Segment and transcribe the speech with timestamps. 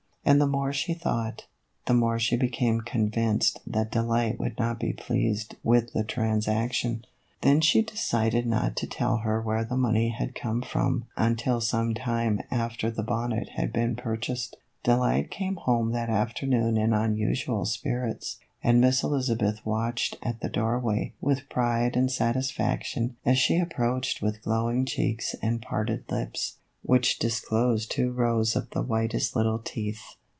[0.23, 1.47] And the more she thought,
[1.87, 7.05] the more she became convinced that Delight would not be pleased with the transaction.
[7.41, 8.67] Then she decided THE EVOLUTION OF A BONNET.
[8.67, 12.39] 1 19 not to tell her where the money had come from until some time
[12.51, 14.57] after the bonnet had been purchased.
[14.83, 21.13] Delight came home that afternoon in unusual spirits, and Miss Elizabeth watched at the doorway
[21.19, 27.91] with pride and satisfaction as she approached with glowing cheeks and parted lips, which disclosed
[27.91, 30.15] two rows of the whitest little teeth.